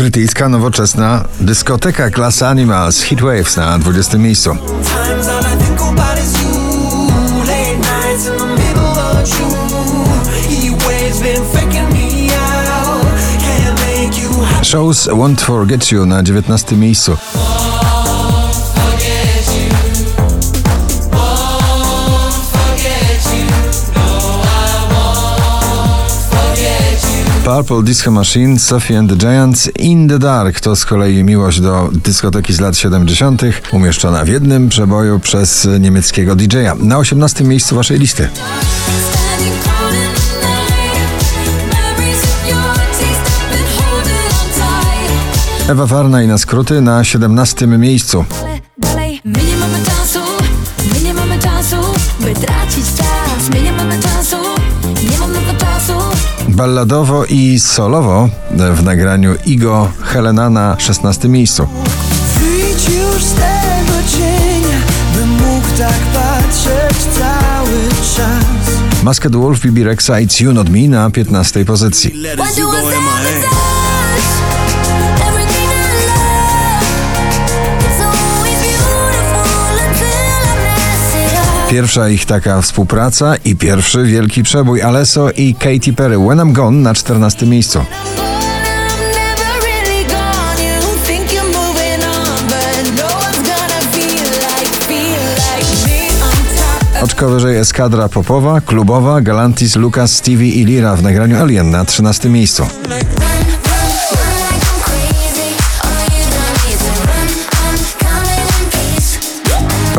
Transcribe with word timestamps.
Brytyjska 0.00 0.48
nowoczesna 0.48 1.24
dyskoteka 1.40 2.10
Class 2.10 2.42
Animals 2.42 3.02
Heatwaves 3.02 3.56
na 3.56 3.78
20 3.78 4.18
miejscu. 4.18 4.56
Shows 14.62 15.08
Won't 15.12 15.40
Forget 15.40 15.92
You 15.92 16.06
na 16.06 16.22
19 16.22 16.76
miejscu. 16.76 17.16
Purple 27.60 27.82
Disco 27.82 28.10
Machine, 28.10 28.58
Sophie 28.58 28.98
and 28.98 29.10
the 29.10 29.16
Giants, 29.16 29.70
In 29.78 30.08
the 30.08 30.18
Dark 30.18 30.60
to 30.60 30.76
z 30.76 30.84
kolei 30.84 31.24
miłość 31.24 31.60
do 31.60 31.90
dyskoteki 31.92 32.52
z 32.52 32.60
lat 32.60 32.76
70., 32.76 33.42
umieszczona 33.72 34.24
w 34.24 34.28
jednym 34.28 34.68
przeboju 34.68 35.20
przez 35.20 35.68
niemieckiego 35.80 36.36
DJ-a. 36.36 36.74
Na 36.74 36.98
18 36.98 37.44
miejscu 37.44 37.76
waszej 37.76 37.98
listy. 37.98 38.28
Ewa 45.68 45.86
Warna 45.86 46.22
i 46.22 46.26
na 46.26 46.38
skróty 46.38 46.80
na 46.80 47.04
17 47.04 47.66
miejscu. 47.66 48.24
My 49.24 49.42
nie 49.44 49.56
mamy 49.56 49.84
czasu, 49.84 50.20
my 50.94 51.00
nie 51.00 51.14
mamy 51.14 51.38
czasu, 51.38 51.76
by 52.20 52.34
tracić 52.34 52.84
czas. 52.96 53.48
My 53.54 53.62
nie 53.62 53.72
mamy 53.72 53.98
czasu, 54.02 54.36
nie 55.10 55.18
mam 55.18 55.30
czasu. 55.58 56.09
Balladowo 56.60 57.24
i 57.24 57.60
solowo 57.60 58.28
w 58.74 58.82
nagraniu 58.82 59.34
Igo 59.46 59.92
Helena 60.02 60.50
na 60.50 60.76
16 60.78 61.28
miejscu. 61.28 61.66
Wyjdź 62.40 62.88
już 62.88 63.24
z 63.24 63.34
tego 63.34 63.98
cienia, 64.10 64.78
bym 65.14 65.28
mógł 65.28 65.66
tak 65.78 66.00
patrzeć 66.14 66.98
cały 67.18 67.88
czas. 68.16 69.02
Masked 69.02 69.36
Wolf, 69.36 69.60
Bibi 69.60 69.84
Rexa 69.84 70.10
It's 70.10 70.42
You 70.44 70.52
Not 70.52 70.68
Me 70.68 70.88
na 70.88 71.10
15 71.10 71.64
pozycji. 71.64 72.14
Pierwsza 81.70 82.08
ich 82.08 82.24
taka 82.24 82.62
współpraca 82.62 83.36
i 83.36 83.56
pierwszy 83.56 84.04
wielki 84.04 84.42
przebój 84.42 84.82
Alesso 84.82 85.30
i 85.30 85.54
Katy 85.54 85.92
Perry 85.92 86.18
When 86.18 86.38
I'm 86.38 86.52
Gone 86.52 86.76
na 86.76 86.94
14 86.94 87.46
miejscu. 87.46 87.84
Oczko 97.02 97.28
wyżej 97.28 97.58
eskadra 97.58 98.08
popowa, 98.08 98.60
klubowa, 98.60 99.20
Galantis, 99.20 99.76
Lucas, 99.76 100.12
Stevie 100.12 100.48
i 100.48 100.64
Lira 100.64 100.96
w 100.96 101.02
nagraniu 101.02 101.42
Alien 101.42 101.70
na 101.70 101.84
13 101.84 102.28
miejscu. 102.28 102.66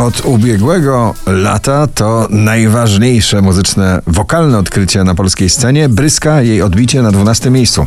Od 0.00 0.24
ubiegłego 0.24 1.14
lata 1.26 1.86
to 1.86 2.26
najważniejsze 2.30 3.42
muzyczne, 3.42 4.02
wokalne 4.06 4.58
odkrycie 4.58 5.04
na 5.04 5.14
polskiej 5.14 5.50
scenie. 5.50 5.88
Bryska, 5.88 6.42
jej 6.42 6.62
odbicie 6.62 7.02
na 7.02 7.12
12 7.12 7.50
miejscu. 7.50 7.86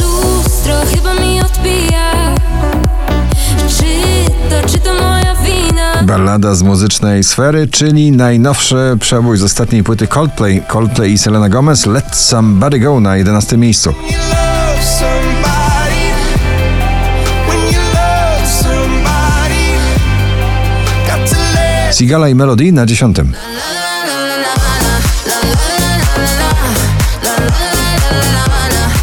Lustro 0.00 0.74
chyba 0.94 1.14
mi 1.14 1.40
odbija. 1.40 2.34
Czy 3.68 3.84
to, 4.50 4.68
czy 4.68 4.78
to 4.78 4.94
moja 4.94 5.34
wina? 5.34 6.02
Ballada 6.02 6.54
z 6.54 6.62
muzycznej 6.62 7.24
sfery, 7.24 7.68
czyli 7.68 8.12
najnowszy 8.12 8.96
przebój 9.00 9.36
z 9.36 9.42
ostatniej 9.42 9.84
płyty 9.84 10.06
Coldplay. 10.06 10.62
Coldplay 10.68 11.12
i 11.12 11.18
Selena 11.18 11.48
Gomez 11.48 11.86
Let 11.86 12.16
Somebody 12.16 12.78
Go 12.78 13.00
na 13.00 13.16
11 13.16 13.56
miejscu. 13.56 13.94
Sigala 22.02 22.28
i 22.28 22.34
Melody 22.34 22.72
na 22.72 22.86
10. 22.86 23.16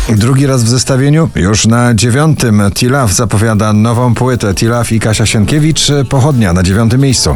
Drugi 0.09 0.47
raz 0.47 0.63
w 0.63 0.67
zestawieniu, 0.67 1.29
już 1.35 1.67
na 1.67 1.93
dziewiątym 1.93 2.61
Tilaf 2.73 3.13
zapowiada 3.13 3.73
nową 3.73 4.15
płytę. 4.15 4.53
Tilaf 4.53 4.91
i 4.91 4.99
Kasia 4.99 5.25
Sienkiewicz, 5.25 5.91
pochodnia 6.09 6.53
na 6.53 6.63
dziewiątym 6.63 7.01
miejscu. 7.01 7.35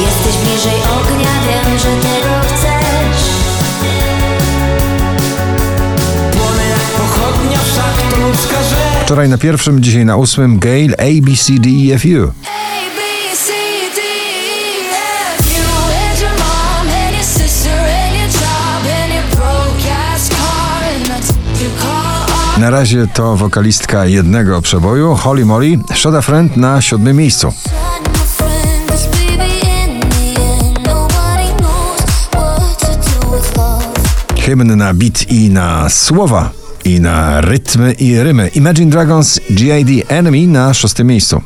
Jesteś 0.00 0.42
bliżej 0.42 0.80
ognia, 0.82 1.30
wiem, 1.46 1.78
że 1.78 1.88
tego 1.88 2.34
chcesz. 2.42 3.22
płonę 6.32 6.68
jak 6.68 6.80
pochodnia, 6.80 7.58
wszak 7.58 8.10
to 8.10 8.28
ludzka 8.28 8.62
rzecz. 8.62 9.04
Wczoraj 9.04 9.28
na 9.28 9.38
pierwszym, 9.38 9.82
dzisiaj 9.82 10.04
na 10.04 10.16
ósmym 10.16 10.58
Gail 10.58 10.94
A, 10.98 11.04
Na 22.58 22.70
razie 22.70 23.06
to 23.06 23.36
wokalistka 23.36 24.06
jednego 24.06 24.62
przeboju, 24.62 25.14
Holly 25.14 25.44
Molly, 25.44 25.78
Shoda 25.94 26.22
Friend 26.22 26.56
na 26.56 26.82
siódmym 26.82 27.16
miejscu. 27.16 27.52
Hymn 34.36 34.76
na 34.76 34.94
beat 34.94 35.32
i 35.32 35.50
na 35.50 35.88
słowa, 35.88 36.50
i 36.84 37.00
na 37.00 37.40
rytmy 37.40 37.92
i 37.92 38.18
rymy. 38.18 38.48
Imagine 38.48 38.90
Dragons 38.90 39.40
GID 39.50 40.04
Enemy 40.08 40.46
na 40.46 40.74
szóstym 40.74 41.06
miejscu. 41.06 41.42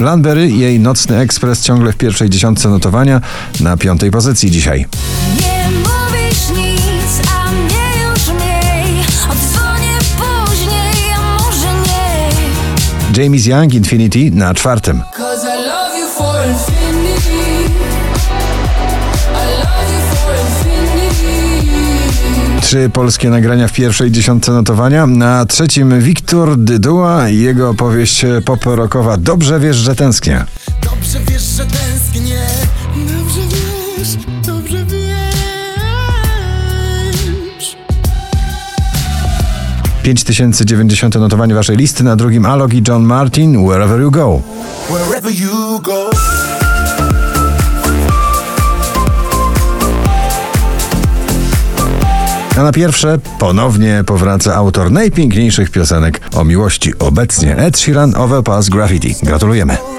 Landberry 0.00 0.48
i 0.48 0.58
jej 0.58 0.80
Nocny 0.80 1.18
Ekspres 1.18 1.62
ciągle 1.62 1.92
w 1.92 1.96
pierwszej 1.96 2.30
dziesiątce 2.30 2.68
notowania 2.68 3.20
na 3.60 3.76
piątej 3.76 4.10
pozycji 4.10 4.50
dzisiaj. 4.50 4.86
James 13.16 13.46
Young 13.46 13.74
Infinity 13.74 14.30
na 14.30 14.54
czwartym. 14.54 15.02
Trzy 22.70 22.90
polskie 22.90 23.30
nagrania 23.30 23.68
w 23.68 23.72
pierwszej 23.72 24.10
dziesiątce 24.10 24.52
notowania. 24.52 25.06
Na 25.06 25.46
trzecim 25.46 26.00
Wiktor 26.00 26.56
Dyduła 26.56 27.28
i 27.28 27.38
jego 27.38 27.70
opowieść 27.70 28.24
pop-rockowa 28.44 29.16
Dobrze 29.16 29.60
wiesz, 29.60 29.76
że 29.76 29.94
tęsknię. 29.94 30.44
Dobrze 30.82 31.18
wiesz, 31.28 31.42
że 31.42 31.66
tęsknię. 31.66 32.40
Dobrze 32.96 33.40
wiesz, 33.50 34.16
dobrze 34.46 34.84
wiesz. 34.84 34.96
5090 40.02 41.14
notowanie 41.14 41.54
waszej 41.54 41.76
listy. 41.76 42.04
Na 42.04 42.16
drugim 42.16 42.46
Alok 42.46 42.74
i 42.74 42.82
John 42.88 43.02
Martin 43.02 43.66
Wherever 43.66 44.00
You 44.00 44.10
Go. 44.10 44.42
Wherever 44.88 45.32
you 45.32 45.80
go. 45.80 46.10
A 52.60 52.62
na 52.62 52.72
pierwsze 52.72 53.18
ponownie 53.38 54.04
powraca 54.06 54.54
autor 54.54 54.90
najpiękniejszych 54.90 55.70
piosenek 55.70 56.20
o 56.36 56.44
miłości 56.44 56.98
obecnie 56.98 57.56
Ed 57.56 57.78
Sheeran 57.78 58.16
Overpass 58.16 58.68
Graffiti. 58.68 59.14
Gratulujemy. 59.22 59.89